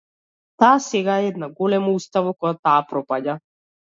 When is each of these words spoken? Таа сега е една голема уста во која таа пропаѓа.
Таа 0.61 0.77
сега 0.85 1.17
е 1.19 1.27
една 1.31 1.49
голема 1.59 1.93
уста 1.97 2.23
во 2.29 2.33
која 2.39 2.57
таа 2.69 2.81
пропаѓа. 2.93 3.37